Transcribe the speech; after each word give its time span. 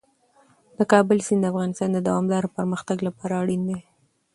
د 0.77 0.79
کابل 0.91 1.17
سیند 1.27 1.41
د 1.45 1.49
افغانستان 1.53 1.89
د 1.93 1.99
دوامداره 2.07 2.53
پرمختګ 2.57 2.97
لپاره 3.07 3.33
اړین 3.41 3.61
دي. 3.69 3.79